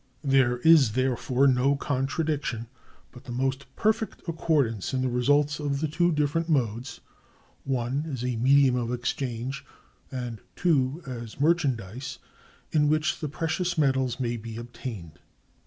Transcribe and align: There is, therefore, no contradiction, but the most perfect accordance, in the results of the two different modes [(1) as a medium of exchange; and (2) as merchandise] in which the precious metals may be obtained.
There 0.23 0.57
is, 0.57 0.93
therefore, 0.93 1.45
no 1.45 1.75
contradiction, 1.75 2.65
but 3.11 3.25
the 3.25 3.31
most 3.31 3.67
perfect 3.75 4.27
accordance, 4.27 4.95
in 4.95 5.03
the 5.03 5.09
results 5.09 5.59
of 5.59 5.79
the 5.79 5.87
two 5.87 6.11
different 6.11 6.49
modes 6.49 7.01
[(1) 7.65 8.07
as 8.11 8.23
a 8.23 8.35
medium 8.37 8.75
of 8.75 8.91
exchange; 8.91 9.63
and 10.11 10.41
(2) 10.55 11.03
as 11.05 11.39
merchandise] 11.39 12.17
in 12.71 12.87
which 12.89 13.19
the 13.19 13.29
precious 13.29 13.77
metals 13.77 14.19
may 14.19 14.37
be 14.37 14.57
obtained. 14.57 15.19